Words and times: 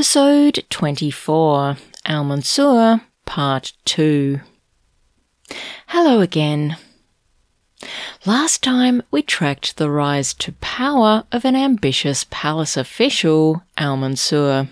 Episode 0.00 0.64
24 0.70 1.76
Al 2.06 2.24
Mansur, 2.24 3.02
Part 3.26 3.74
2. 3.84 4.40
Hello 5.88 6.20
again. 6.22 6.78
Last 8.24 8.62
time 8.62 9.02
we 9.10 9.20
tracked 9.20 9.76
the 9.76 9.90
rise 9.90 10.32
to 10.32 10.52
power 10.52 11.24
of 11.30 11.44
an 11.44 11.54
ambitious 11.54 12.24
palace 12.30 12.78
official, 12.78 13.62
Al 13.76 13.98
Mansur. 13.98 14.68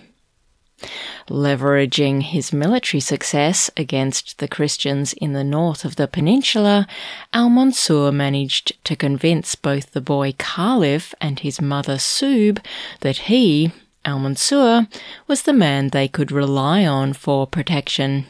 Leveraging 1.28 2.22
his 2.22 2.50
military 2.50 3.00
success 3.00 3.70
against 3.76 4.38
the 4.38 4.48
Christians 4.48 5.12
in 5.12 5.34
the 5.34 5.44
north 5.44 5.84
of 5.84 5.96
the 5.96 6.08
peninsula, 6.08 6.86
Al 7.34 7.50
Mansur 7.50 8.10
managed 8.12 8.82
to 8.84 8.96
convince 8.96 9.56
both 9.56 9.92
the 9.92 10.00
boy 10.00 10.32
Khalif 10.32 11.12
and 11.20 11.40
his 11.40 11.60
mother 11.60 11.96
Subh 11.96 12.64
that 13.00 13.18
he, 13.28 13.72
Al 14.08 14.18
Mansur 14.18 14.88
was 15.26 15.42
the 15.42 15.52
man 15.52 15.88
they 15.88 16.08
could 16.08 16.32
rely 16.32 16.86
on 16.86 17.12
for 17.12 17.46
protection. 17.46 18.24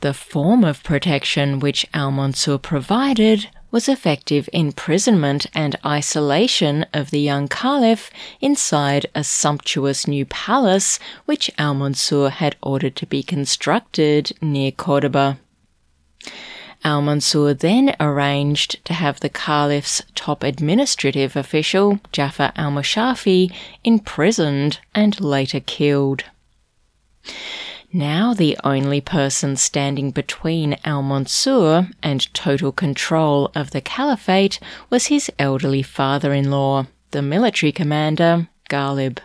The 0.00 0.14
form 0.14 0.64
of 0.64 0.82
protection 0.82 1.60
which 1.60 1.84
Al 1.92 2.10
Mansur 2.10 2.56
provided 2.56 3.48
was 3.70 3.86
effective 3.86 4.48
imprisonment 4.54 5.44
and 5.54 5.76
isolation 5.84 6.86
of 6.94 7.10
the 7.10 7.20
young 7.20 7.48
Caliph 7.48 8.10
inside 8.40 9.04
a 9.14 9.24
sumptuous 9.24 10.06
new 10.06 10.24
palace 10.24 10.98
which 11.26 11.50
Al 11.58 11.74
Mansur 11.74 12.30
had 12.30 12.56
ordered 12.62 12.96
to 12.96 13.06
be 13.06 13.22
constructed 13.22 14.32
near 14.40 14.72
Cordoba. 14.72 15.38
Al 16.82 17.02
Mansur 17.02 17.52
then 17.52 17.94
arranged 18.00 18.82
to 18.86 18.94
have 18.94 19.20
the 19.20 19.28
Caliph's 19.28 20.02
top 20.14 20.42
administrative 20.42 21.36
official, 21.36 22.00
Jafar 22.12 22.52
al 22.56 22.70
Mushafi, 22.70 23.52
imprisoned 23.84 24.80
and 24.94 25.20
later 25.20 25.60
killed. 25.60 26.24
Now, 27.92 28.34
the 28.34 28.56
only 28.62 29.00
person 29.00 29.56
standing 29.56 30.12
between 30.12 30.76
Al 30.84 31.02
Mansur 31.02 31.88
and 32.02 32.32
total 32.32 32.70
control 32.70 33.50
of 33.54 33.72
the 33.72 33.80
caliphate 33.80 34.60
was 34.88 35.06
his 35.06 35.30
elderly 35.38 35.82
father 35.82 36.32
in 36.32 36.50
law, 36.50 36.86
the 37.10 37.20
military 37.20 37.72
commander, 37.72 38.48
Ghalib. 38.70 39.18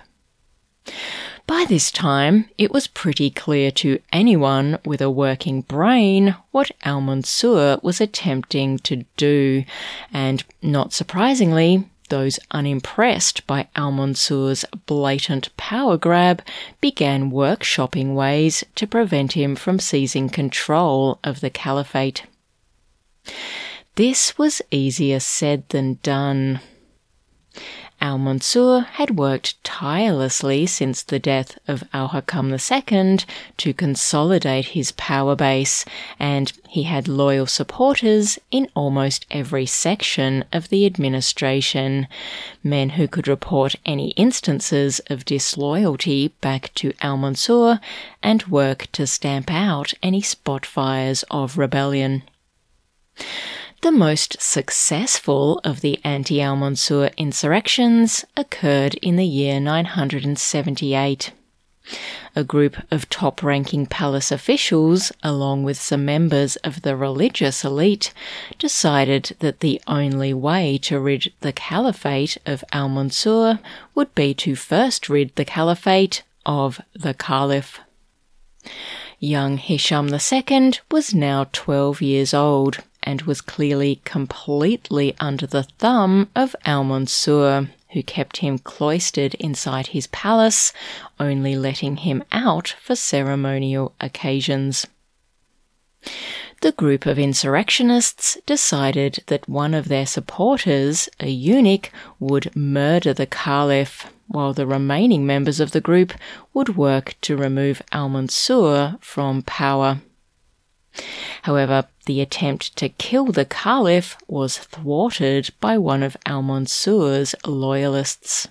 By 1.48 1.66
this 1.68 1.92
time, 1.92 2.50
it 2.58 2.72
was 2.72 2.88
pretty 2.88 3.30
clear 3.30 3.70
to 3.72 4.00
anyone 4.12 4.80
with 4.84 5.00
a 5.00 5.12
working 5.12 5.62
brain 5.62 6.36
what 6.52 6.72
Al 6.84 7.02
Mansur 7.02 7.80
was 7.84 8.02
attempting 8.02 8.80
to 8.80 9.06
do, 9.16 9.64
and 10.12 10.44
not 10.64 10.92
surprisingly, 10.92 11.88
those 12.10 12.40
unimpressed 12.52 13.46
by 13.46 13.68
Al 13.76 13.92
Mansur's 13.92 14.66
blatant 14.86 15.56
power 15.58 15.98
grab 15.98 16.42
began 16.82 17.32
workshopping 17.32 18.16
ways 18.16 18.64
to 18.76 18.88
prevent 18.88 19.34
him 19.34 19.56
from 19.56 19.80
seizing 19.80 20.30
control 20.30 21.20
of 21.24 21.42
the 21.42 21.50
caliphate. 21.50 22.24
This 23.96 24.38
was 24.38 24.62
easier 24.72 25.20
said 25.20 25.70
than 25.70 26.00
done. 26.04 26.60
Al 28.06 28.20
Mansur 28.20 28.82
had 28.82 29.18
worked 29.18 29.64
tirelessly 29.64 30.68
since 30.68 31.02
the 31.02 31.18
death 31.18 31.58
of 31.68 31.84
Al 31.92 32.10
Hakam 32.10 32.52
II 32.54 33.26
to 33.58 33.74
consolidate 33.74 34.66
his 34.78 34.92
power 34.92 35.36
base, 35.36 35.84
and 36.20 36.54
he 36.70 36.84
had 36.84 37.08
loyal 37.08 37.48
supporters 37.48 38.38
in 38.52 38.70
almost 38.76 39.26
every 39.32 39.66
section 39.66 40.46
of 40.54 40.70
the 40.70 40.86
administration. 40.86 42.08
Men 42.64 42.90
who 42.90 43.08
could 43.08 43.28
report 43.28 43.74
any 43.88 44.12
instances 44.12 45.02
of 45.08 45.26
disloyalty 45.26 46.28
back 46.42 46.72
to 46.76 46.94
Al 47.02 47.18
Mansur 47.18 47.80
and 48.22 48.44
work 48.44 48.88
to 48.92 49.08
stamp 49.08 49.52
out 49.52 49.96
any 50.04 50.22
spot 50.22 50.64
fires 50.64 51.24
of 51.32 51.58
rebellion. 51.58 52.22
The 53.82 53.92
most 53.92 54.42
successful 54.42 55.60
of 55.64 55.82
the 55.82 56.00
anti 56.04 56.42
Al 56.42 56.56
Mansur 56.56 57.12
insurrections 57.18 58.26
occurred 58.36 58.96
in 58.96 59.16
the 59.16 59.26
year 59.26 59.60
978. 59.60 61.32
A 62.36 62.44
group 62.44 62.78
of 62.90 63.10
top 63.10 63.44
ranking 63.44 63.86
palace 63.86 64.32
officials, 64.32 65.12
along 65.22 65.64
with 65.64 65.80
some 65.80 66.04
members 66.04 66.56
of 66.58 66.82
the 66.82 66.96
religious 66.96 67.64
elite, 67.64 68.12
decided 68.58 69.36
that 69.40 69.60
the 69.60 69.80
only 69.86 70.34
way 70.34 70.80
to 70.80 71.00
rid 71.00 71.32
the 71.42 71.54
caliphate 71.54 72.38
of 72.46 72.64
Al 72.72 72.90
Mansur 72.90 73.60
would 73.94 74.14
be 74.16 74.34
to 74.34 74.56
first 74.56 75.10
rid 75.10 75.36
the 75.36 75.46
caliphate 75.46 76.24
of 76.46 76.82
the 76.94 77.14
caliph. 77.14 77.80
Young 79.20 79.58
Hisham 79.58 80.10
II 80.10 80.74
was 80.90 81.14
now 81.14 81.48
12 81.54 82.02
years 82.02 82.34
old 82.34 82.80
and 83.06 83.22
was 83.22 83.40
clearly 83.40 84.02
completely 84.04 85.16
under 85.20 85.46
the 85.46 85.64
thumb 85.64 86.30
of 86.36 86.56
Al 86.66 86.84
Mansur, 86.84 87.70
who 87.92 88.04
kept 88.04 88.38
him 88.38 88.58
cloistered 88.58 89.36
inside 89.36 89.88
his 89.88 90.08
palace, 90.08 90.74
only 91.20 91.56
letting 91.56 91.98
him 91.98 92.24
out 92.32 92.76
for 92.82 92.96
ceremonial 92.96 93.94
occasions. 94.02 94.86
The 96.62 96.72
group 96.72 97.06
of 97.06 97.20
insurrectionists 97.20 98.38
decided 98.46 99.24
that 99.28 99.48
one 99.48 99.74
of 99.74 99.88
their 99.88 100.06
supporters, 100.06 101.08
a 101.20 101.30
eunuch, 101.30 101.92
would 102.20 102.56
murder 102.56 103.14
the 103.14 103.26
caliph, 103.26 104.12
while 104.28 104.54
the 104.54 104.66
remaining 104.66 105.26
members 105.26 105.60
of 105.60 105.72
the 105.72 105.82
group 105.82 106.14
would 106.54 106.76
work 106.76 107.16
to 107.22 107.38
remove 107.38 107.82
Al 107.92 108.10
Mansur 108.10 108.98
from 109.00 109.44
power. 109.44 110.00
However, 111.44 111.88
the 112.06 112.22
attempt 112.22 112.76
to 112.78 112.90
kill 112.90 113.26
the 113.26 113.46
Caliph 113.46 114.18
was 114.28 114.58
thwarted 114.58 115.50
by 115.60 115.78
one 115.78 116.04
of 116.04 116.18
Al 116.26 116.42
Mansur's 116.42 117.36
loyalists. 117.46 118.48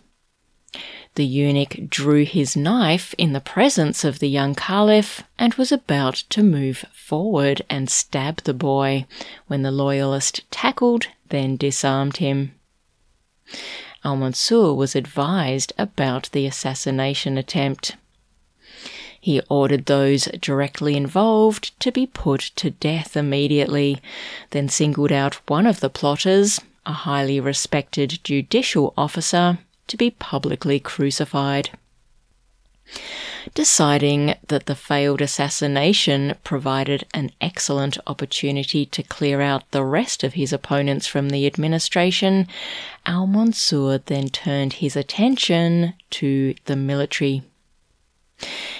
The 1.15 1.25
eunuch 1.25 1.88
drew 1.88 2.25
his 2.25 2.56
knife 2.56 3.15
in 3.16 3.33
the 3.33 3.41
presence 3.41 4.03
of 4.03 4.19
the 4.19 4.28
young 4.28 4.56
Caliph 4.56 5.22
and 5.38 5.54
was 5.54 5.71
about 5.71 6.16
to 6.30 6.42
move 6.42 6.84
forward 6.92 7.63
and 7.71 7.89
stab 7.89 8.39
the 8.39 8.54
boy 8.54 9.07
when 9.47 9.63
the 9.63 9.71
loyalist 9.71 10.42
tackled, 10.51 11.07
then 11.28 11.57
disarmed 11.57 12.16
him. 12.16 12.54
Al 14.04 14.16
Mansur 14.16 14.74
was 14.74 14.97
advised 14.97 15.72
about 15.78 16.28
the 16.33 16.47
assassination 16.47 17.39
attempt. 17.39 17.97
He 19.24 19.41
ordered 19.48 19.86
those 19.86 20.26
directly 20.38 20.98
involved 20.98 21.80
to 21.80 21.91
be 21.91 22.06
put 22.06 22.41
to 22.56 22.72
death 22.72 23.16
immediately, 23.16 24.03
then 24.50 24.68
singled 24.68 25.12
out 25.12 25.36
one 25.48 25.66
of 25.66 25.80
the 25.80 25.88
plotters, 25.88 26.60
a 26.84 26.92
highly 26.92 27.41
respected 27.41 28.18
judicial 28.22 28.92
officer, 28.98 29.60
to 29.86 29.97
be 29.97 30.10
publicly 30.10 30.78
crucified. 30.78 31.71
Deciding 33.54 34.34
that 34.48 34.66
the 34.66 34.74
failed 34.74 35.22
assassination 35.22 36.34
provided 36.44 37.06
an 37.15 37.30
excellent 37.41 37.97
opportunity 38.06 38.84
to 38.84 39.03
clear 39.03 39.41
out 39.41 39.70
the 39.70 39.84
rest 39.84 40.22
of 40.22 40.34
his 40.34 40.53
opponents 40.53 41.06
from 41.06 41.30
the 41.30 41.47
administration, 41.47 42.47
Al 43.06 43.27
Mansur 43.27 43.97
then 44.04 44.28
turned 44.28 44.74
his 44.74 44.97
attention 44.97 45.94
to 46.10 46.54
the 46.66 46.77
military. 46.77 47.42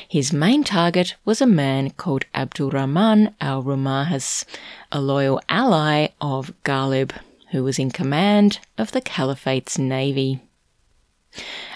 His 0.09 0.33
main 0.33 0.65
target 0.65 1.15
was 1.25 1.41
a 1.41 1.47
man 1.47 1.91
called 1.91 2.25
Abdurrahman 2.35 3.35
al 3.41 3.62
Rumahis, 3.62 4.45
a 4.93 5.01
loyal 5.01 5.41
ally 5.49 6.09
of 6.21 6.53
Ghalib, 6.65 7.12
who 7.51 7.62
was 7.62 7.79
in 7.79 7.91
command 7.91 8.59
of 8.77 8.93
the 8.93 9.01
Caliphate's 9.01 9.79
navy. 9.79 10.41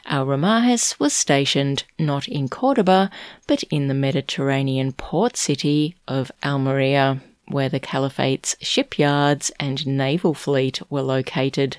Al 0.06 0.26
Rumahis 0.26 0.98
was 1.00 1.12
stationed 1.12 1.84
not 1.98 2.28
in 2.28 2.48
Cordoba, 2.48 3.10
but 3.46 3.62
in 3.64 3.88
the 3.88 3.94
Mediterranean 3.94 4.92
port 4.92 5.36
city 5.36 5.96
of 6.06 6.30
Almeria, 6.44 7.20
where 7.46 7.68
the 7.68 7.80
Caliphate's 7.80 8.56
shipyards 8.60 9.50
and 9.58 9.86
naval 9.86 10.34
fleet 10.34 10.80
were 10.90 11.02
located. 11.02 11.78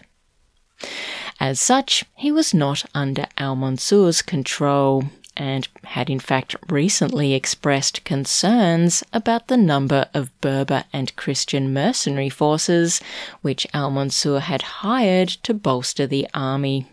As 1.40 1.60
such, 1.60 2.06
he 2.16 2.32
was 2.32 2.54
not 2.54 2.86
under 2.94 3.28
Al 3.38 3.56
Mansur's 3.56 4.22
control 4.22 5.06
and 5.38 5.68
had 5.86 6.10
in 6.10 6.20
fact 6.20 6.56
recently 6.70 7.34
expressed 7.34 8.04
concerns 8.04 9.04
about 9.14 9.48
the 9.48 9.58
number 9.58 10.08
of 10.14 10.38
Berber 10.42 10.84
and 10.92 11.16
Christian 11.16 11.74
mercenary 11.74 12.30
forces 12.30 13.02
which 13.42 13.68
Al 13.74 13.90
Mansur 13.90 14.40
had 14.40 14.62
hired 14.62 15.30
to 15.30 15.54
bolster 15.54 16.06
the 16.06 16.28
army. 16.34 16.88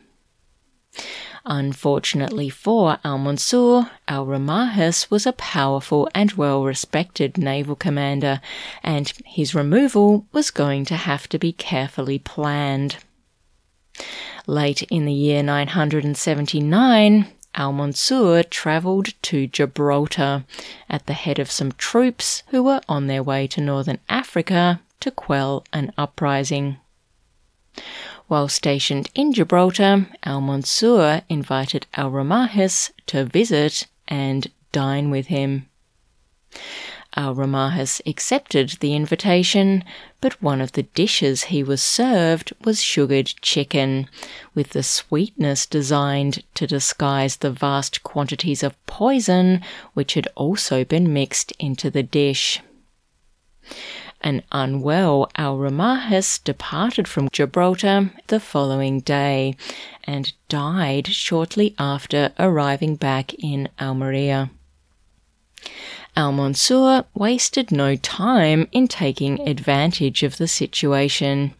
Unfortunately 1.49 2.49
for 2.49 2.99
Al 3.05 3.19
Mansur, 3.19 3.88
Al 4.09 4.27
Rumahis 4.27 5.11
was 5.11 5.27
a 5.27 5.33
powerful 5.33 6.09
and 6.12 6.33
well 6.33 6.65
respected 6.65 7.38
naval 7.38 7.77
commander, 7.77 8.41
and 8.83 9.12
his 9.25 9.55
removal 9.55 10.27
was 10.33 10.50
going 10.50 10.85
to 10.87 10.97
have 10.97 11.29
to 11.29 11.38
be 11.38 11.53
carefully 11.53 12.19
planned. 12.19 12.97
Late 14.49 14.83
in 14.85 15.05
the 15.05 15.12
year 15.12 15.43
979, 15.43 17.27
Al 17.56 17.73
Mansur 17.73 18.43
travelled 18.43 19.14
to 19.23 19.47
Gibraltar 19.47 20.44
at 20.91 21.06
the 21.06 21.14
head 21.14 21.38
of 21.38 21.50
some 21.50 21.73
troops 21.73 22.43
who 22.49 22.62
were 22.62 22.82
on 22.88 23.06
their 23.06 23.23
way 23.23 23.47
to 23.49 23.61
northern 23.61 23.99
Africa 24.08 24.81
to 25.00 25.11
quell 25.11 25.64
an 25.73 25.93
uprising. 25.97 26.76
While 28.29 28.49
stationed 28.49 29.08
in 29.14 29.32
Gibraltar, 29.32 30.08
Al 30.25 30.41
Mansur 30.41 31.23
invited 31.29 31.87
Al 31.94 32.11
Rumahis 32.11 32.91
to 33.06 33.25
visit 33.25 33.87
and 34.09 34.50
dine 34.73 35.11
with 35.11 35.29
him. 35.29 35.69
Al 37.18 37.34
Rumahis 37.34 38.02
accepted 38.04 38.76
the 38.80 38.94
invitation, 38.94 39.82
but 40.20 40.42
one 40.42 40.60
of 40.60 40.72
the 40.72 40.82
dishes 40.82 41.44
he 41.44 41.62
was 41.62 41.82
served 41.82 42.52
was 42.62 42.82
sugared 42.82 43.32
chicken, 43.40 44.06
with 44.54 44.70
the 44.70 44.82
sweetness 44.82 45.64
designed 45.64 46.42
to 46.54 46.66
disguise 46.66 47.36
the 47.36 47.50
vast 47.50 48.02
quantities 48.02 48.62
of 48.62 48.86
poison 48.86 49.62
which 49.94 50.12
had 50.12 50.28
also 50.34 50.84
been 50.84 51.10
mixed 51.10 51.52
into 51.52 51.90
the 51.90 52.02
dish. 52.02 52.60
An 54.20 54.42
unwell 54.52 55.30
Al 55.36 55.56
Rumahis 55.56 56.42
departed 56.44 57.08
from 57.08 57.30
Gibraltar 57.32 58.10
the 58.26 58.40
following 58.40 59.00
day 59.00 59.56
and 60.04 60.34
died 60.50 61.06
shortly 61.06 61.74
after 61.78 62.32
arriving 62.38 62.96
back 62.96 63.32
in 63.34 63.70
Almeria. 63.80 64.50
Al 66.16 66.32
Mansur 66.32 67.04
wasted 67.14 67.70
no 67.70 67.94
time 67.94 68.68
in 68.72 68.88
taking 68.88 69.46
advantage 69.46 70.22
of 70.22 70.38
the 70.38 70.48
situation. 70.48 71.52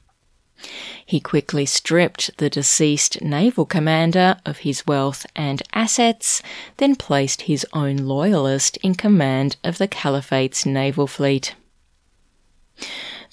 He 1.05 1.21
quickly 1.21 1.67
stripped 1.67 2.39
the 2.39 2.49
deceased 2.49 3.21
naval 3.21 3.67
commander 3.67 4.39
of 4.47 4.59
his 4.59 4.87
wealth 4.87 5.27
and 5.37 5.63
assets, 5.75 6.43
then 6.79 6.97
placed 6.97 7.43
his 7.43 7.67
own 7.75 7.99
loyalist 7.99 8.79
in 8.79 8.95
command 8.95 9.57
of 9.63 9.77
the 9.77 9.87
Caliphate's 9.87 10.65
naval 10.65 11.07
fleet. 11.07 11.55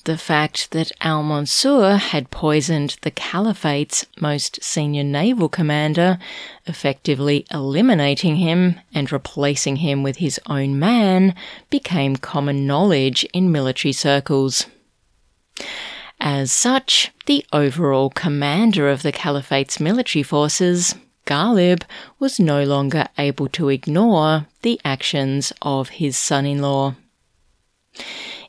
The 0.06 0.18
fact 0.18 0.72
that 0.72 0.92
Al 1.00 1.24
Mansur 1.24 1.96
had 1.96 2.30
poisoned 2.30 2.98
the 3.04 3.12
Caliphate's 3.12 4.06
most 4.20 4.62
senior 4.62 5.04
naval 5.04 5.48
commander, 5.48 6.20
effectively 6.66 7.46
eliminating 7.52 8.36
him 8.36 8.82
and 8.94 9.10
replacing 9.14 9.78
him 9.78 10.04
with 10.04 10.18
his 10.18 10.42
own 10.46 10.78
man, 10.78 11.34
became 11.70 12.18
common 12.18 12.68
knowledge 12.68 13.24
in 13.34 13.50
military 13.50 13.94
circles. 13.94 14.66
As 16.20 16.52
such, 16.52 17.12
the 17.26 17.46
overall 17.54 18.10
commander 18.10 18.90
of 18.90 19.04
the 19.04 19.12
Caliphate's 19.14 19.80
military 19.80 20.24
forces, 20.24 20.96
Ghalib, 21.26 21.84
was 22.20 22.42
no 22.42 22.66
longer 22.66 23.08
able 23.18 23.48
to 23.50 23.70
ignore 23.70 24.48
the 24.64 24.82
actions 24.84 25.54
of 25.62 25.90
his 25.90 26.18
son 26.18 26.46
in 26.46 26.62
law. 26.62 26.96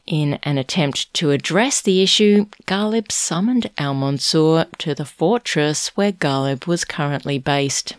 In 0.07 0.35
an 0.43 0.59
attempt 0.59 1.13
to 1.15 1.31
address 1.31 1.81
the 1.81 2.03
issue, 2.03 2.47
Ghalib 2.67 3.11
summoned 3.11 3.71
Al 3.79 3.95
Mansur 3.95 4.67
to 4.79 4.95
the 4.95 5.07
fortress 5.07 5.89
where 5.97 6.13
Ghalib 6.13 6.67
was 6.67 6.85
currently 6.85 7.39
based. 7.39 7.97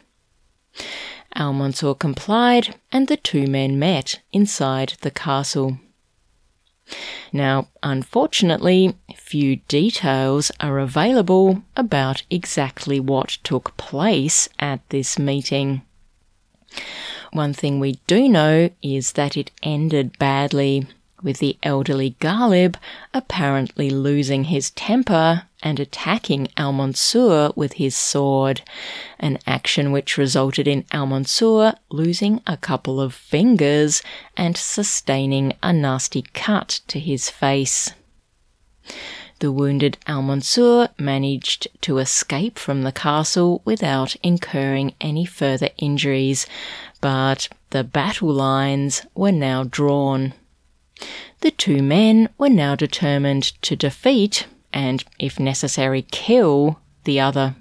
Al 1.33 1.51
Mansur 1.51 1.95
complied, 1.95 2.75
and 2.91 3.07
the 3.07 3.17
two 3.17 3.47
men 3.47 3.79
met 3.79 4.21
inside 4.31 4.93
the 5.01 5.09
castle. 5.09 5.79
Now, 7.33 7.69
unfortunately, 7.81 8.95
few 9.15 9.55
details 9.67 10.51
are 10.59 10.77
available 10.77 11.63
about 11.75 12.21
exactly 12.29 12.99
what 12.99 13.39
took 13.43 13.75
place 13.77 14.47
at 14.59 14.87
this 14.89 15.17
meeting. 15.17 15.81
One 17.31 17.53
thing 17.53 17.79
we 17.79 17.99
do 18.05 18.29
know 18.29 18.69
is 18.83 19.13
that 19.13 19.35
it 19.35 19.49
ended 19.63 20.19
badly 20.19 20.87
with 21.25 21.39
the 21.39 21.57
elderly 21.63 22.15
Ghalib 22.21 22.77
apparently 23.11 23.89
losing 23.89 24.45
his 24.45 24.69
temper 24.69 25.43
and 25.63 25.79
attacking 25.79 26.47
Al 26.55 26.71
Mansur 26.71 27.51
with 27.55 27.73
his 27.73 27.95
sword, 27.97 28.61
an 29.19 29.39
action 29.47 29.91
which 29.91 30.19
resulted 30.19 30.67
in 30.67 30.85
Al 30.91 31.07
Mansur 31.07 31.73
losing 31.89 32.39
a 32.45 32.55
couple 32.55 33.01
of 33.01 33.11
fingers 33.11 34.03
and 34.37 34.55
sustaining 34.55 35.51
a 35.63 35.73
nasty 35.73 36.23
cut 36.33 36.81
to 36.87 36.99
his 36.99 37.31
face. 37.31 37.89
The 39.39 39.51
wounded 39.51 39.97
Al 40.05 40.21
Mansur 40.21 40.89
managed 40.99 41.67
to 41.81 41.97
escape 41.97 42.59
from 42.59 42.83
the 42.83 42.91
castle 42.91 43.63
without 43.65 44.15
incurring 44.21 44.93
any 45.01 45.25
further 45.25 45.69
injuries, 45.79 46.45
but 47.01 47.49
the 47.71 47.83
battle 47.83 48.31
lines 48.31 49.01
were 49.15 49.31
now 49.31 49.63
drawn. 49.63 50.33
The 51.41 51.51
two 51.51 51.81
men 51.81 52.29
were 52.37 52.49
now 52.49 52.75
determined 52.75 53.43
to 53.63 53.75
defeat 53.75 54.47
and, 54.73 55.03
if 55.19 55.39
necessary, 55.39 56.03
kill 56.11 56.79
the 57.05 57.19
other. 57.19 57.55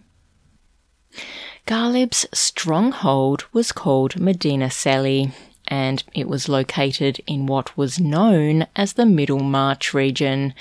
Ghalib's 1.67 2.27
stronghold 2.33 3.47
was 3.53 3.73
called 3.73 4.21
Medina 4.21 4.71
Celi, 4.71 5.33
and 5.67 6.05
it 6.13 6.29
was 6.29 6.49
located 6.49 7.21
in 7.27 7.47
what 7.47 7.77
was 7.77 7.99
known 7.99 8.67
as 8.77 8.93
the 8.93 9.07
Middle 9.07 9.41
March 9.41 9.95
region, 9.95 10.53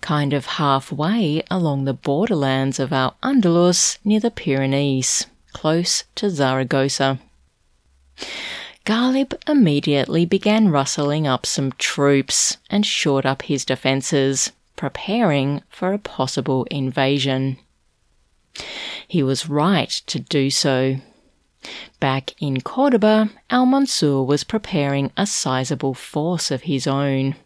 kind 0.00 0.32
of 0.32 0.44
halfway 0.44 1.42
along 1.50 1.84
the 1.84 1.94
borderlands 1.94 2.78
of 2.78 2.92
Al 2.92 3.16
Andalus 3.22 3.98
near 4.04 4.20
the 4.20 4.30
Pyrenees, 4.30 5.26
close 5.52 6.04
to 6.16 6.28
Zaragoza. 6.28 7.18
Ghalib 8.84 9.34
immediately 9.48 10.26
began 10.26 10.68
rustling 10.68 11.26
up 11.26 11.46
some 11.46 11.72
troops 11.78 12.56
and 12.68 12.84
shored 12.84 13.24
up 13.24 13.42
his 13.42 13.64
defences, 13.64 14.50
preparing 14.74 15.62
for 15.68 15.92
a 15.92 15.98
possible 15.98 16.64
invasion. 16.70 17.58
He 19.06 19.22
was 19.22 19.48
right 19.48 19.88
to 19.88 20.18
do 20.18 20.50
so. 20.50 20.96
Back 22.00 22.34
in 22.40 22.60
Cordoba, 22.60 23.30
Al 23.50 23.66
Mansur 23.66 24.22
was 24.22 24.42
preparing 24.42 25.12
a 25.16 25.26
sizable 25.26 25.94
force 25.94 26.50
of 26.50 26.62
his 26.62 26.88
own. 26.88 27.36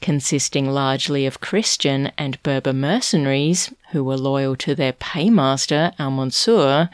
Consisting 0.00 0.70
largely 0.70 1.26
of 1.26 1.40
Christian 1.40 2.12
and 2.16 2.42
Berber 2.42 2.72
mercenaries 2.72 3.72
who 3.90 4.02
were 4.04 4.16
loyal 4.16 4.56
to 4.56 4.74
their 4.74 4.92
paymaster 4.92 5.92
Al 5.98 6.10
Mansur, 6.10 6.88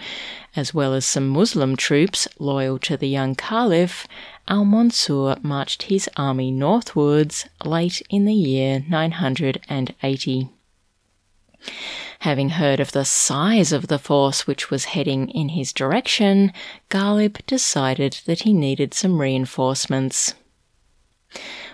as 0.54 0.74
well 0.74 0.94
as 0.94 1.06
some 1.06 1.28
Muslim 1.28 1.76
troops 1.76 2.28
loyal 2.38 2.78
to 2.78 2.96
the 2.96 3.08
young 3.08 3.34
Caliph, 3.34 4.06
Al 4.48 4.64
Mansur 4.64 5.36
marched 5.42 5.84
his 5.84 6.08
army 6.16 6.50
northwards 6.50 7.46
late 7.64 8.02
in 8.10 8.24
the 8.24 8.34
year 8.34 8.84
980. 8.88 10.48
Having 12.20 12.50
heard 12.50 12.80
of 12.80 12.92
the 12.92 13.04
size 13.04 13.72
of 13.72 13.88
the 13.88 13.98
force 13.98 14.46
which 14.46 14.70
was 14.70 14.86
heading 14.86 15.28
in 15.30 15.50
his 15.50 15.72
direction, 15.72 16.52
Ghalib 16.88 17.38
decided 17.46 18.20
that 18.26 18.42
he 18.42 18.52
needed 18.52 18.94
some 18.94 19.20
reinforcements. 19.20 20.34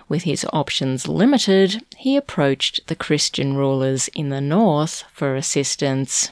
With 0.07 0.23
his 0.23 0.45
options 0.53 1.07
limited, 1.07 1.83
he 1.97 2.15
approached 2.15 2.87
the 2.87 2.95
Christian 2.95 3.55
rulers 3.55 4.07
in 4.09 4.29
the 4.29 4.41
north 4.41 5.03
for 5.11 5.35
assistance. 5.35 6.31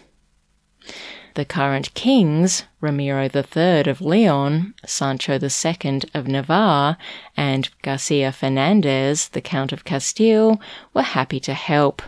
The 1.38 1.46
current 1.46 1.94
kings, 1.94 2.64
Ramiro 2.82 3.30
III 3.32 3.82
of 3.82 4.02
Leon, 4.02 4.74
Sancho 4.88 5.34
II 5.38 6.02
of 6.16 6.28
Navarre, 6.28 6.98
and 7.38 7.70
Garcia 7.84 8.32
Fernandez, 8.32 9.30
the 9.30 9.40
Count 9.40 9.72
of 9.72 9.84
Castile, 9.84 10.60
were 10.96 11.04
happy 11.04 11.40
to 11.42 11.54
help, 11.54 12.02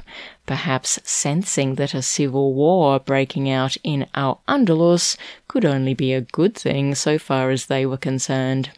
perhaps 0.47 0.97
sensing 1.03 1.75
that 1.75 1.93
a 1.93 2.01
civil 2.01 2.55
war 2.55 2.99
breaking 2.99 3.47
out 3.47 3.77
in 3.83 4.07
Al 4.15 4.41
Andalus 4.47 5.15
could 5.47 5.63
only 5.63 5.93
be 5.93 6.11
a 6.11 6.21
good 6.21 6.55
thing 6.55 6.95
so 6.95 7.19
far 7.19 7.51
as 7.51 7.67
they 7.67 7.85
were 7.85 7.97
concerned. 7.97 8.71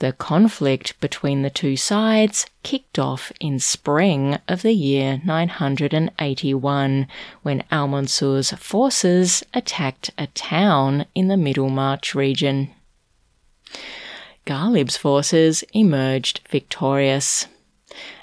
The 0.00 0.14
conflict 0.14 0.98
between 1.02 1.42
the 1.42 1.50
two 1.50 1.76
sides 1.76 2.46
kicked 2.62 2.98
off 2.98 3.32
in 3.38 3.60
spring 3.60 4.38
of 4.48 4.62
the 4.62 4.72
year 4.72 5.20
981 5.26 7.06
when 7.42 7.64
Al-Mansur's 7.70 8.50
forces 8.52 9.44
attacked 9.52 10.10
a 10.16 10.28
town 10.28 11.04
in 11.14 11.28
the 11.28 11.36
Middlemarch 11.36 12.14
region. 12.14 12.70
Ghalib's 14.46 14.96
forces 14.96 15.64
emerged 15.74 16.40
victorious. 16.48 17.46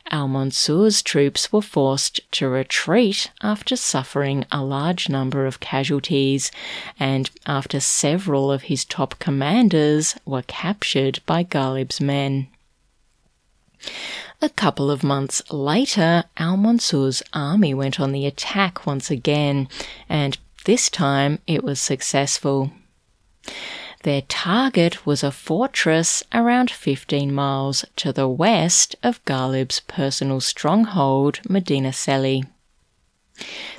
Al-Mansur's 0.09 1.01
troops 1.01 1.51
were 1.51 1.61
forced 1.61 2.19
to 2.33 2.47
retreat 2.47 3.31
after 3.41 3.75
suffering 3.75 4.45
a 4.51 4.63
large 4.63 5.09
number 5.09 5.45
of 5.45 5.59
casualties 5.59 6.51
and 6.99 7.29
after 7.45 7.79
several 7.79 8.51
of 8.51 8.63
his 8.63 8.85
top 8.85 9.19
commanders 9.19 10.15
were 10.25 10.43
captured 10.43 11.19
by 11.25 11.43
Ghalib's 11.43 11.99
men. 11.99 12.47
A 14.41 14.49
couple 14.49 14.91
of 14.91 15.03
months 15.03 15.41
later, 15.51 16.23
Al-Mansur's 16.37 17.23
army 17.33 17.73
went 17.73 17.99
on 17.99 18.11
the 18.11 18.25
attack 18.25 18.85
once 18.85 19.09
again, 19.09 19.67
and 20.07 20.37
this 20.65 20.89
time 20.89 21.39
it 21.47 21.63
was 21.63 21.79
successful. 21.79 22.71
Their 24.03 24.21
target 24.21 25.05
was 25.05 25.23
a 25.23 25.31
fortress 25.31 26.23
around 26.33 26.69
15 26.69 27.33
miles 27.33 27.83
to 27.97 28.13
the 28.13 28.27
west 28.27 28.95
of 29.03 29.23
Ghalib's 29.25 29.79
personal 29.81 30.39
stronghold, 30.39 31.39
Medina 31.49 31.91
Celi. 31.91 32.43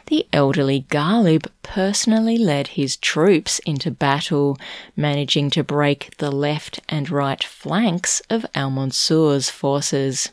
The 0.07 0.27
elderly 0.33 0.87
Ghalib 0.89 1.47
personally 1.63 2.39
led 2.39 2.69
his 2.69 2.97
troops 2.97 3.59
into 3.61 3.91
battle, 3.91 4.57
managing 4.97 5.51
to 5.51 5.65
break 5.65 6.17
the 6.19 6.31
left 6.31 6.81
and 6.89 7.11
right 7.11 7.43
flanks 7.43 8.21
of 8.31 8.47
Al 8.55 8.71
Mansur's 8.71 9.51
forces. 9.51 10.31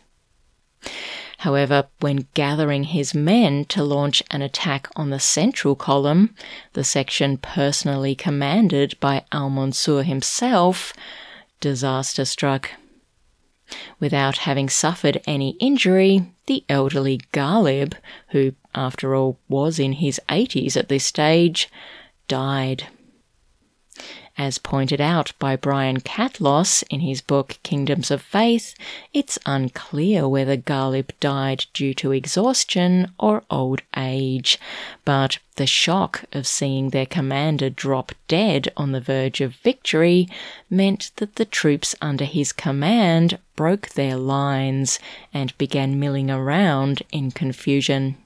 However, 1.45 1.85
when 1.99 2.25
gathering 2.33 2.85
his 2.85 3.13
men 3.13 3.65
to 3.65 3.83
launch 3.83 4.23
an 4.31 4.41
attack 4.41 4.87
on 4.95 5.11
the 5.11 5.19
central 5.19 5.75
column, 5.75 6.33
the 6.73 6.83
section 6.83 7.37
personally 7.37 8.15
commanded 8.15 8.99
by 8.99 9.25
Al 9.31 9.51
Mansur 9.51 10.01
himself, 10.01 10.91
disaster 11.59 12.25
struck. 12.25 12.71
Without 13.99 14.39
having 14.39 14.69
suffered 14.69 15.21
any 15.27 15.51
injury, 15.59 16.33
the 16.47 16.63
elderly 16.67 17.21
Ghalib, 17.31 17.93
who 18.29 18.53
after 18.73 19.13
all 19.13 19.37
was 19.47 19.77
in 19.77 19.93
his 19.93 20.19
80s 20.27 20.75
at 20.75 20.89
this 20.89 21.05
stage, 21.05 21.69
died. 22.27 22.87
As 24.37 24.57
pointed 24.57 24.99
out 24.99 25.31
by 25.39 25.55
Brian 25.55 26.01
Catlos 26.01 26.83
in 26.89 26.99
his 26.99 27.21
book 27.21 27.57
Kingdoms 27.63 28.11
of 28.11 28.21
Faith, 28.21 28.75
it's 29.13 29.39
unclear 29.45 30.27
whether 30.27 30.57
Ghalib 30.57 31.11
died 31.21 31.65
due 31.73 31.93
to 31.93 32.11
exhaustion 32.11 33.13
or 33.17 33.43
old 33.49 33.81
age, 33.95 34.59
but 35.05 35.37
the 35.55 35.65
shock 35.65 36.25
of 36.33 36.45
seeing 36.45 36.89
their 36.89 37.05
commander 37.05 37.69
drop 37.69 38.11
dead 38.27 38.73
on 38.75 38.91
the 38.91 38.99
verge 38.99 39.39
of 39.39 39.55
victory 39.55 40.27
meant 40.69 41.11
that 41.15 41.37
the 41.37 41.45
troops 41.45 41.95
under 42.01 42.25
his 42.25 42.51
command 42.51 43.39
broke 43.55 43.87
their 43.91 44.17
lines 44.17 44.99
and 45.33 45.57
began 45.57 45.97
milling 45.97 46.29
around 46.29 47.03
in 47.13 47.31
confusion. 47.31 48.17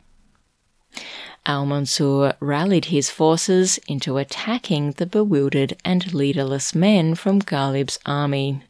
Al 1.45 1.65
Mansur 1.65 2.33
rallied 2.39 2.85
his 2.85 3.09
forces 3.09 3.79
into 3.87 4.17
attacking 4.17 4.91
the 4.91 5.05
bewildered 5.05 5.75
and 5.83 6.13
leaderless 6.13 6.75
men 6.75 7.15
from 7.15 7.39
Ghalib's 7.39 7.97
army, 8.05 8.61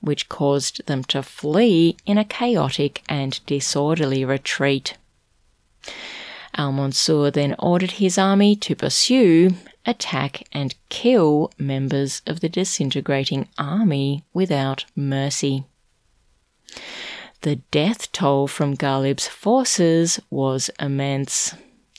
which 0.00 0.28
caused 0.28 0.86
them 0.86 1.04
to 1.04 1.22
flee 1.22 1.96
in 2.06 2.18
a 2.18 2.24
chaotic 2.24 3.02
and 3.08 3.40
disorderly 3.46 4.24
retreat. 4.24 4.96
Al 6.56 6.72
Mansur 6.72 7.30
then 7.30 7.54
ordered 7.58 7.92
his 7.92 8.16
army 8.16 8.56
to 8.56 8.76
pursue, 8.76 9.54
attack, 9.84 10.46
and 10.52 10.74
kill 10.88 11.50
members 11.58 12.22
of 12.26 12.40
the 12.40 12.48
disintegrating 12.48 13.48
army 13.58 14.24
without 14.32 14.84
mercy. 14.96 15.64
The 17.42 17.56
death 17.70 18.10
toll 18.12 18.46
from 18.46 18.74
Ghalib's 18.74 19.28
forces 19.28 20.18
was 20.30 20.70
immense. 20.80 21.54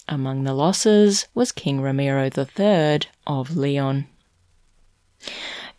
Among 0.07 0.43
the 0.43 0.53
losses 0.53 1.27
was 1.33 1.51
King 1.51 1.81
Ramiro 1.81 2.29
III 2.35 2.99
of 3.25 3.57
Leon. 3.57 4.07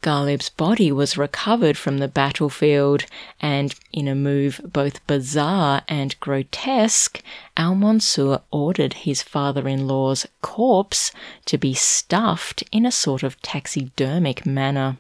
Ghalib's 0.03 0.51
body 0.51 0.93
was 0.93 1.17
recovered 1.17 1.77
from 1.77 1.99
the 1.99 2.09
battlefield, 2.09 3.07
and 3.41 3.75
in 3.93 4.07
a 4.07 4.15
move 4.15 4.61
both 4.65 5.05
bizarre 5.07 5.83
and 5.89 6.19
grotesque, 6.21 7.23
Al 7.57 7.75
Mansur 7.75 8.41
ordered 8.51 8.93
his 8.93 9.23
father 9.23 9.67
in 9.69 9.89
law's 9.89 10.27
corpse 10.43 11.13
to 11.47 11.59
be 11.59 11.75
stuffed 11.75 12.63
in 12.71 12.87
a 12.87 12.93
sort 12.93 13.23
of 13.23 13.41
taxidermic 13.43 14.45
manner. 14.47 14.99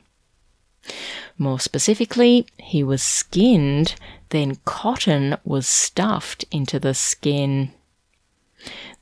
More 1.38 1.61
specifically, 1.61 2.47
he 2.59 2.83
was 2.83 3.02
skinned, 3.02 3.95
then 4.30 4.59
cotton 4.64 5.37
was 5.45 5.66
stuffed 5.66 6.45
into 6.50 6.80
the 6.80 6.95
skin. 6.95 7.73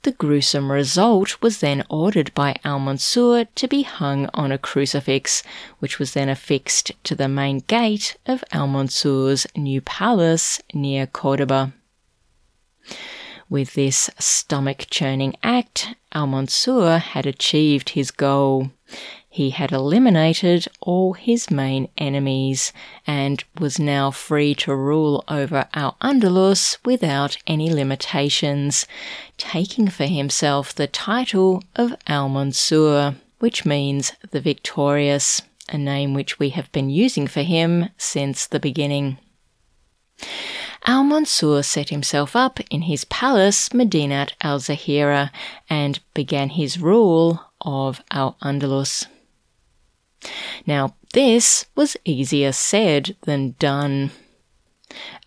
The 0.05 0.13
gruesome 0.13 0.71
result 0.71 1.41
was 1.41 1.61
then 1.61 1.83
ordered 1.89 2.35
by 2.35 2.57
Al 2.63 2.79
Mansur 2.79 3.47
to 3.55 3.67
be 3.67 3.85
hung 3.85 4.29
on 4.35 4.53
a 4.53 4.59
crucifix, 4.59 5.43
which 5.79 5.99
was 5.99 6.13
then 6.13 6.29
affixed 6.29 6.93
to 7.05 7.15
the 7.15 7.27
main 7.27 7.61
gate 7.61 8.19
of 8.27 8.45
Al 8.53 8.67
Mansur's 8.67 9.47
new 9.57 9.81
palace 9.81 10.61
near 10.75 11.07
Cordoba. 11.07 11.73
With 13.49 13.73
this 13.73 14.11
stomach 14.19 14.89
churning 14.91 15.37
act, 15.43 15.95
Al 16.13 16.27
Mansur 16.27 16.99
had 16.99 17.25
achieved 17.25 17.91
his 17.91 18.11
goal 18.11 18.73
he 19.35 19.51
had 19.51 19.73
eliminated 19.73 20.65
all 20.81 21.15
his 21.15 21.51
main 21.51 21.89
enemies 21.99 22.73
and 23.05 23.43
was 23.59 23.81
now 23.81 24.09
free 24.09 24.55
to 24.55 24.73
rule 24.73 25.25
over 25.27 25.67
Al 25.75 25.97
Andalus 26.01 26.79
without 26.85 27.37
any 27.45 27.69
limitations, 27.69 28.87
taking 29.37 29.89
for 29.89 30.05
himself 30.05 30.73
the 30.73 30.87
title 30.87 31.65
of 31.75 31.97
Al 32.07 32.29
Mansur, 32.29 33.17
which 33.41 33.67
means 33.67 34.13
the 34.31 34.41
victorious, 34.41 35.43
a 35.69 35.79
name 35.79 36.15
which 36.15 36.39
we 36.39 36.51
have 36.51 36.71
been 36.71 36.89
using 36.89 37.27
for 37.27 37.43
him 37.43 37.89
since 37.99 38.47
the 38.47 38.61
beginning. 38.61 39.19
Al 40.87 41.03
Mansur 41.03 41.65
set 41.65 41.89
himself 41.89 42.37
up 42.37 42.61
in 42.71 42.83
his 42.83 43.05
palace 43.07 43.71
Medinat 43.71 44.31
al 44.43 44.61
Zahira 44.61 45.33
and 45.69 45.99
began 46.15 46.51
his 46.51 46.79
rule 46.79 47.45
of 47.61 48.01
Al 48.13 48.37
Andalus. 48.41 49.09
Now, 50.67 50.95
this 51.13 51.67
was 51.75 51.97
easier 52.05 52.53
said 52.53 53.17
than 53.23 53.55
done. 53.59 54.11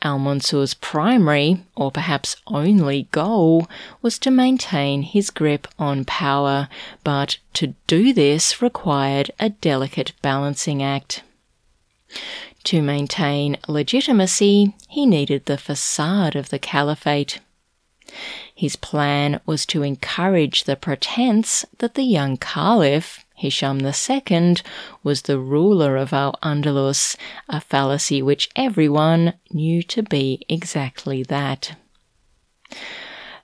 Al 0.01 0.19
Mansur's 0.19 0.73
primary, 0.73 1.63
or 1.75 1.91
perhaps 1.91 2.37
only, 2.47 3.07
goal 3.11 3.67
was 4.01 4.17
to 4.19 4.31
maintain 4.31 5.01
his 5.01 5.29
grip 5.29 5.67
on 5.77 6.05
power, 6.05 6.69
but 7.03 7.37
to 7.53 7.73
do 7.87 8.13
this 8.13 8.61
required 8.61 9.31
a 9.39 9.49
delicate 9.49 10.13
balancing 10.21 10.81
act. 10.81 11.23
To 12.65 12.81
maintain 12.81 13.57
legitimacy, 13.67 14.73
he 14.87 15.05
needed 15.05 15.45
the 15.45 15.57
facade 15.57 16.35
of 16.35 16.49
the 16.49 16.59
caliphate. 16.59 17.39
His 18.53 18.75
plan 18.75 19.39
was 19.45 19.65
to 19.67 19.83
encourage 19.83 20.63
the 20.63 20.75
pretense 20.75 21.65
that 21.79 21.95
the 21.95 22.03
young 22.03 22.37
caliph, 22.37 23.25
Hisham 23.37 23.85
II 23.85 24.55
was 25.03 25.21
the 25.21 25.37
ruler 25.37 25.95
of 25.95 26.11
Al 26.11 26.33
Andalus, 26.41 27.15
a 27.47 27.61
fallacy 27.61 28.19
which 28.19 28.49
everyone 28.55 29.35
knew 29.53 29.83
to 29.83 30.01
be 30.01 30.43
exactly 30.49 31.21
that. 31.21 31.77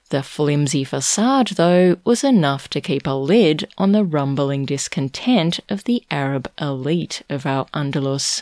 The 0.09 0.23
flimsy 0.23 0.83
facade, 0.83 1.49
though, 1.49 1.97
was 2.03 2.23
enough 2.23 2.67
to 2.69 2.81
keep 2.81 3.05
a 3.05 3.11
lid 3.11 3.69
on 3.77 3.91
the 3.91 4.03
rumbling 4.03 4.65
discontent 4.65 5.59
of 5.69 5.83
the 5.83 6.03
Arab 6.09 6.51
elite 6.59 7.21
of 7.29 7.45
Al 7.45 7.65
Andalus. 7.71 8.41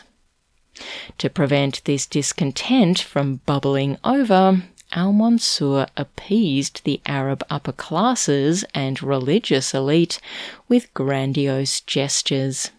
To 1.17 1.29
prevent 1.29 1.83
this 1.83 2.05
discontent 2.05 2.99
from 2.99 3.41
bubbling 3.45 3.97
over, 4.05 4.63
Al 4.93 5.13
Mansur 5.13 5.87
appeased 5.95 6.83
the 6.83 6.99
Arab 7.05 7.45
upper 7.49 7.71
classes 7.71 8.65
and 8.73 9.01
religious 9.01 9.73
elite 9.73 10.19
with 10.67 10.93
grandiose 10.93 11.79
gestures. 11.81 12.71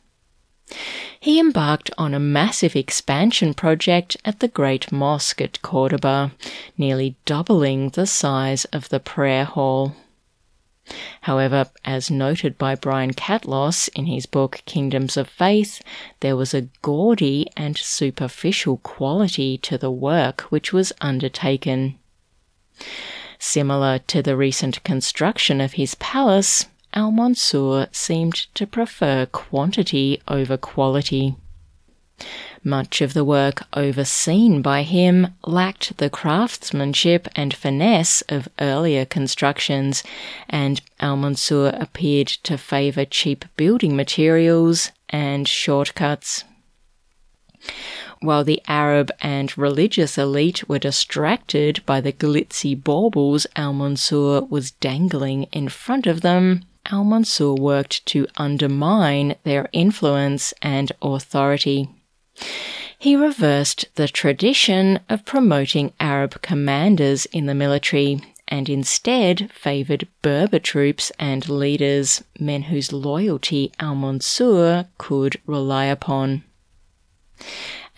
He 1.18 1.38
embarked 1.38 1.90
on 1.96 2.14
a 2.14 2.20
massive 2.20 2.74
expansion 2.76 3.54
project 3.54 4.16
at 4.24 4.40
the 4.40 4.48
Great 4.48 4.90
Mosque 4.90 5.40
at 5.40 5.62
Cordoba, 5.62 6.32
nearly 6.76 7.16
doubling 7.24 7.90
the 7.90 8.06
size 8.06 8.64
of 8.66 8.88
the 8.88 9.00
prayer 9.00 9.44
hall. 9.44 9.94
However, 11.22 11.70
as 11.84 12.10
noted 12.10 12.58
by 12.58 12.74
Brian 12.74 13.12
Catlos 13.12 13.88
in 13.94 14.06
his 14.06 14.26
book 14.26 14.62
Kingdoms 14.66 15.16
of 15.16 15.28
Faith, 15.28 15.80
there 16.20 16.36
was 16.36 16.52
a 16.52 16.68
gaudy 16.82 17.46
and 17.56 17.78
superficial 17.78 18.78
quality 18.78 19.56
to 19.58 19.78
the 19.78 19.92
work 19.92 20.42
which 20.50 20.72
was 20.72 20.92
undertaken. 21.00 21.98
Similar 23.38 23.98
to 24.06 24.22
the 24.22 24.36
recent 24.36 24.82
construction 24.84 25.60
of 25.60 25.72
his 25.72 25.94
palace, 25.96 26.66
Al 26.94 27.10
Mansur 27.10 27.88
seemed 27.90 28.34
to 28.54 28.66
prefer 28.66 29.26
quantity 29.26 30.20
over 30.28 30.56
quality. 30.56 31.34
Much 32.62 33.00
of 33.00 33.14
the 33.14 33.24
work 33.24 33.64
overseen 33.72 34.62
by 34.62 34.82
him 34.82 35.34
lacked 35.44 35.96
the 35.96 36.08
craftsmanship 36.08 37.26
and 37.34 37.52
finesse 37.52 38.22
of 38.28 38.48
earlier 38.60 39.04
constructions, 39.04 40.04
and 40.48 40.80
Al 41.00 41.16
Mansur 41.16 41.74
appeared 41.80 42.28
to 42.28 42.56
favour 42.56 43.04
cheap 43.04 43.44
building 43.56 43.96
materials 43.96 44.92
and 45.08 45.48
shortcuts. 45.48 46.44
While 48.22 48.44
the 48.44 48.62
Arab 48.68 49.10
and 49.20 49.56
religious 49.58 50.16
elite 50.16 50.68
were 50.68 50.78
distracted 50.78 51.84
by 51.84 52.00
the 52.00 52.12
glitzy 52.12 52.80
baubles 52.80 53.48
Al 53.56 53.72
Mansur 53.72 54.42
was 54.42 54.70
dangling 54.70 55.48
in 55.50 55.68
front 55.68 56.06
of 56.06 56.20
them, 56.20 56.64
Al 56.86 57.02
Mansur 57.02 57.54
worked 57.54 58.06
to 58.06 58.28
undermine 58.36 59.34
their 59.42 59.68
influence 59.72 60.54
and 60.62 60.92
authority. 61.02 61.88
He 62.96 63.16
reversed 63.16 63.86
the 63.96 64.06
tradition 64.06 65.00
of 65.08 65.24
promoting 65.24 65.92
Arab 65.98 66.40
commanders 66.42 67.26
in 67.26 67.46
the 67.46 67.56
military 67.56 68.20
and 68.46 68.68
instead 68.68 69.50
favoured 69.50 70.06
Berber 70.22 70.60
troops 70.60 71.10
and 71.18 71.48
leaders, 71.48 72.22
men 72.38 72.62
whose 72.62 72.92
loyalty 72.92 73.72
Al 73.80 73.96
Mansur 73.96 74.86
could 74.96 75.40
rely 75.44 75.86
upon. 75.86 76.44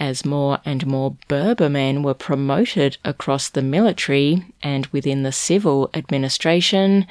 As 0.01 0.25
more 0.25 0.59
and 0.65 0.87
more 0.87 1.17
Berber 1.29 1.69
men 1.69 2.03
were 2.03 2.15
promoted 2.15 2.99
across 3.05 3.49
the 3.49 3.63
military 3.63 4.45
and 4.63 4.87
within 4.87 5.23
the 5.23 5.33
civil 5.33 5.89
administration, 5.95 7.07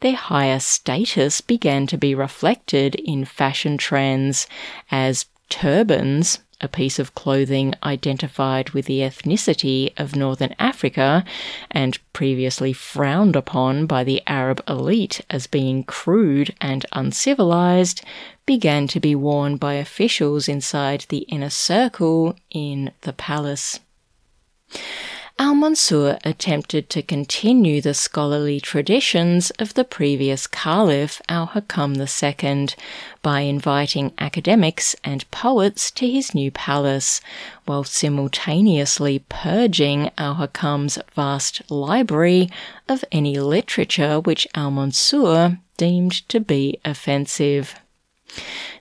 their 0.00 0.14
higher 0.14 0.60
status 0.60 1.40
began 1.40 1.86
to 1.88 1.98
be 1.98 2.14
reflected 2.14 2.94
in 2.94 3.24
fashion 3.24 3.76
trends 3.76 4.46
as 4.90 5.26
turbans 5.48 6.38
a 6.60 6.68
piece 6.68 6.98
of 6.98 7.14
clothing 7.14 7.74
identified 7.82 8.70
with 8.70 8.86
the 8.86 9.00
ethnicity 9.00 9.92
of 9.96 10.16
Northern 10.16 10.54
Africa 10.58 11.24
and 11.70 11.98
previously 12.12 12.72
frowned 12.72 13.36
upon 13.36 13.86
by 13.86 14.02
the 14.02 14.22
Arab 14.26 14.62
elite 14.68 15.20
as 15.30 15.46
being 15.46 15.84
crude 15.84 16.54
and 16.60 16.84
uncivilized, 16.92 18.02
began 18.46 18.88
to 18.88 18.98
be 18.98 19.14
worn 19.14 19.56
by 19.56 19.74
officials 19.74 20.48
inside 20.48 21.04
the 21.08 21.18
inner 21.28 21.50
circle 21.50 22.34
in 22.50 22.90
the 23.02 23.12
palace. 23.12 23.80
Al 25.40 25.54
Mansur 25.54 26.18
attempted 26.24 26.90
to 26.90 27.00
continue 27.00 27.80
the 27.80 27.94
scholarly 27.94 28.58
traditions 28.60 29.50
of 29.60 29.74
the 29.74 29.84
previous 29.84 30.48
Caliph 30.48 31.22
Al 31.28 31.46
Hakam 31.48 31.94
II 31.96 32.68
by 33.22 33.40
inviting 33.42 34.12
academics 34.18 34.96
and 35.04 35.30
poets 35.30 35.92
to 35.92 36.10
his 36.10 36.34
new 36.34 36.50
palace, 36.50 37.20
while 37.66 37.84
simultaneously 37.84 39.20
purging 39.28 40.10
Al 40.18 40.34
Hakam's 40.34 40.98
vast 41.14 41.70
library 41.70 42.50
of 42.88 43.04
any 43.12 43.38
literature 43.38 44.18
which 44.18 44.48
Al 44.56 44.72
Mansur 44.72 45.58
deemed 45.76 46.28
to 46.28 46.40
be 46.40 46.80
offensive. 46.84 47.76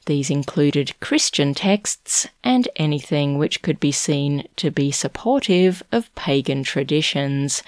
These 0.07 0.29
included 0.29 0.97
Christian 1.01 1.53
texts 1.53 2.27
and 2.41 2.69
anything 2.77 3.37
which 3.37 3.61
could 3.61 3.77
be 3.77 3.91
seen 3.91 4.47
to 4.55 4.71
be 4.71 4.89
supportive 4.89 5.83
of 5.91 6.15
pagan 6.15 6.63
traditions, 6.63 7.61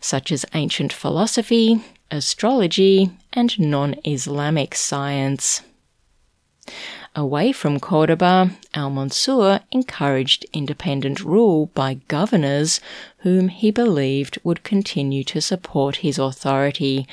such 0.00 0.32
as 0.32 0.44
ancient 0.54 0.92
philosophy, 0.92 1.84
astrology, 2.10 3.10
and 3.32 3.56
non 3.60 3.94
Islamic 4.04 4.74
science. 4.74 5.62
Away 7.16 7.52
from 7.52 7.78
Cordoba, 7.78 8.50
Al 8.74 8.90
Mansur 8.90 9.60
encouraged 9.70 10.46
independent 10.52 11.20
rule 11.20 11.66
by 11.66 12.00
governors 12.08 12.80
whom 13.18 13.48
he 13.48 13.70
believed 13.70 14.38
would 14.42 14.64
continue 14.64 15.22
to 15.24 15.40
support 15.40 15.96
his 15.96 16.18
authority, 16.18 17.06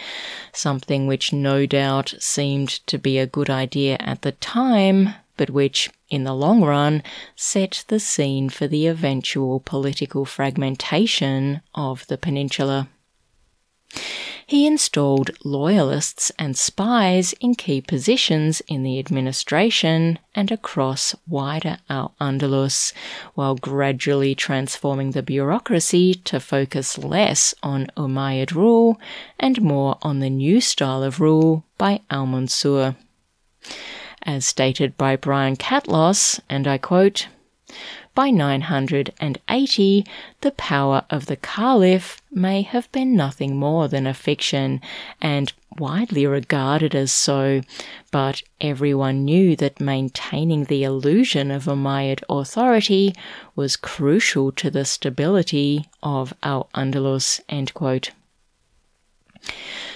something 0.53 1.05
which 1.05 1.31
no 1.31 1.67
doubt 1.67 2.15
seemed 2.19 2.69
to 2.87 2.97
be 2.97 3.19
a 3.19 3.27
good 3.27 3.49
idea 3.49 3.97
at 3.99 4.23
the 4.23 4.31
time, 4.31 5.13
but 5.37 5.51
which, 5.51 5.89
in 6.09 6.23
the 6.23 6.33
long 6.33 6.61
run, 6.61 7.03
set 7.35 7.83
the 7.87 7.99
scene 7.99 8.49
for 8.49 8.67
the 8.67 8.87
eventual 8.87 9.59
political 9.59 10.25
fragmentation 10.25 11.61
of 11.75 12.07
the 12.07 12.17
peninsula 12.17 12.87
he 14.51 14.67
installed 14.67 15.31
loyalists 15.45 16.29
and 16.37 16.57
spies 16.57 17.33
in 17.39 17.55
key 17.55 17.79
positions 17.79 18.61
in 18.67 18.83
the 18.83 18.99
administration 18.99 20.19
and 20.35 20.51
across 20.51 21.15
wider 21.25 21.77
Al 21.89 22.13
Andalus, 22.19 22.91
while 23.33 23.55
gradually 23.55 24.35
transforming 24.35 25.11
the 25.11 25.23
bureaucracy 25.23 26.13
to 26.13 26.37
focus 26.41 26.97
less 26.97 27.55
on 27.63 27.87
Umayyad 27.95 28.53
rule 28.53 28.99
and 29.39 29.61
more 29.61 29.97
on 30.01 30.19
the 30.19 30.29
new 30.29 30.59
style 30.59 31.01
of 31.01 31.21
rule 31.21 31.63
by 31.77 32.01
Al 32.09 32.25
Mansur. 32.25 32.97
As 34.23 34.45
stated 34.45 34.97
by 34.97 35.15
Brian 35.15 35.55
Catlos, 35.55 36.41
and 36.49 36.67
I 36.67 36.77
quote, 36.77 37.27
by 38.13 38.29
980, 38.29 40.05
the 40.41 40.51
power 40.51 41.05
of 41.09 41.27
the 41.27 41.37
Caliph 41.37 42.21
may 42.29 42.61
have 42.61 42.91
been 42.91 43.15
nothing 43.15 43.55
more 43.55 43.87
than 43.87 44.05
a 44.05 44.13
fiction, 44.13 44.81
and 45.21 45.53
widely 45.77 46.25
regarded 46.25 46.93
as 46.93 47.13
so, 47.13 47.61
but 48.11 48.43
everyone 48.59 49.23
knew 49.23 49.55
that 49.55 49.79
maintaining 49.79 50.65
the 50.65 50.83
illusion 50.83 51.51
of 51.51 51.65
Umayyad 51.65 52.21
authority 52.29 53.13
was 53.55 53.77
crucial 53.77 54.51
to 54.51 54.69
the 54.69 54.83
stability 54.83 55.85
of 56.03 56.33
Al 56.43 56.69
Andalus. 56.75 57.39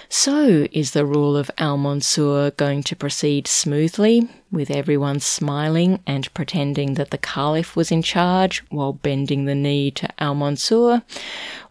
So, 0.09 0.67
is 0.71 0.91
the 0.91 1.05
rule 1.05 1.35
of 1.35 1.49
Al 1.57 1.77
Mansur 1.77 2.51
going 2.51 2.83
to 2.83 2.95
proceed 2.95 3.47
smoothly, 3.47 4.29
with 4.51 4.69
everyone 4.69 5.19
smiling 5.19 5.99
and 6.05 6.33
pretending 6.33 6.93
that 6.93 7.11
the 7.11 7.17
Caliph 7.17 7.75
was 7.75 7.91
in 7.91 8.01
charge 8.01 8.63
while 8.69 8.93
bending 8.93 9.45
the 9.45 9.55
knee 9.55 9.91
to 9.91 10.09
Al 10.21 10.35
Mansur? 10.35 11.01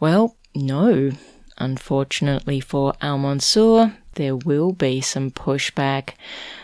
Well, 0.01 0.37
no. 0.55 1.13
Unfortunately 1.59 2.61
for 2.61 2.95
Al 3.01 3.19
Mansur, 3.19 3.97
there 4.15 4.37
will 4.37 4.73
be 4.73 5.01
some 5.01 5.31
pushback. 5.31 6.11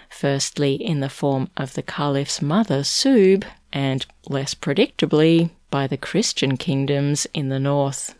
Firstly, 0.08 0.74
in 0.74 1.00
the 1.00 1.08
form 1.08 1.48
of 1.56 1.74
the 1.74 1.82
Caliph's 1.82 2.42
mother, 2.42 2.80
Subh, 2.80 3.44
and 3.72 4.04
less 4.28 4.54
predictably, 4.54 5.50
by 5.70 5.86
the 5.86 5.96
Christian 5.96 6.56
kingdoms 6.56 7.26
in 7.32 7.48
the 7.48 7.60
north. 7.60 8.16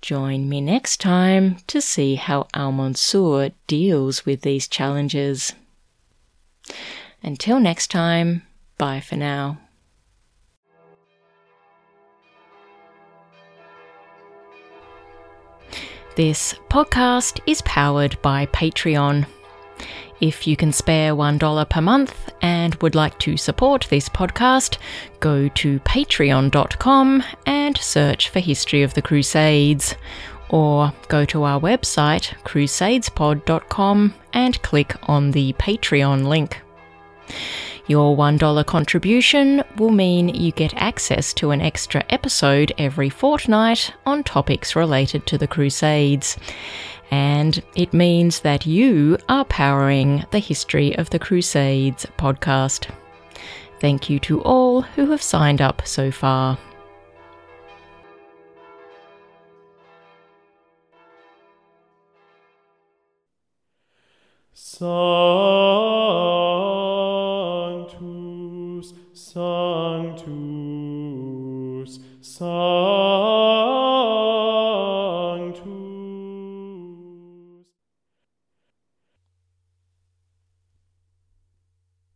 Join 0.00 0.48
me 0.48 0.60
next 0.60 1.00
time 1.00 1.56
to 1.66 1.80
see 1.80 2.14
how 2.14 2.46
Al 2.54 2.72
Mansur 2.72 3.50
deals 3.66 4.24
with 4.24 4.42
these 4.42 4.68
challenges. 4.68 5.52
Until 7.22 7.58
next 7.58 7.90
time, 7.90 8.42
bye 8.78 9.00
for 9.00 9.16
now. 9.16 9.58
This 16.14 16.54
podcast 16.68 17.40
is 17.46 17.62
powered 17.62 18.20
by 18.22 18.46
Patreon. 18.46 19.26
If 20.20 20.46
you 20.48 20.56
can 20.56 20.72
spare 20.72 21.14
$1 21.14 21.70
per 21.70 21.80
month 21.80 22.32
and 22.42 22.74
would 22.76 22.96
like 22.96 23.18
to 23.20 23.36
support 23.36 23.86
this 23.88 24.08
podcast, 24.08 24.78
go 25.20 25.48
to 25.48 25.78
patreon.com 25.80 27.22
and 27.46 27.78
search 27.78 28.28
for 28.28 28.40
History 28.40 28.82
of 28.82 28.94
the 28.94 29.02
Crusades. 29.02 29.94
Or 30.50 30.92
go 31.08 31.24
to 31.26 31.44
our 31.44 31.60
website, 31.60 32.34
crusadespod.com, 32.42 34.14
and 34.32 34.62
click 34.62 34.96
on 35.02 35.30
the 35.30 35.52
Patreon 35.52 36.26
link. 36.26 36.62
Your 37.86 38.16
$1 38.16 38.66
contribution 38.66 39.62
will 39.76 39.90
mean 39.90 40.28
you 40.28 40.52
get 40.52 40.74
access 40.74 41.32
to 41.34 41.52
an 41.52 41.60
extra 41.60 42.04
episode 42.10 42.72
every 42.76 43.08
fortnight 43.08 43.92
on 44.04 44.24
topics 44.24 44.74
related 44.74 45.26
to 45.26 45.38
the 45.38 45.46
Crusades 45.46 46.36
and 47.10 47.62
it 47.74 47.92
means 47.92 48.40
that 48.40 48.66
you 48.66 49.18
are 49.28 49.44
powering 49.44 50.24
the 50.30 50.38
History 50.38 50.96
of 50.98 51.10
the 51.10 51.18
Crusades 51.18 52.06
podcast. 52.18 52.90
Thank 53.80 54.10
you 54.10 54.18
to 54.20 54.42
all 54.42 54.82
who 54.82 55.10
have 55.10 55.22
signed 55.22 55.60
up 55.62 55.86
so 55.86 56.10
far. 56.10 56.58
Sanctus, 64.52 64.88
Sanctus, 69.12 70.28
Sanctus. 72.20 72.77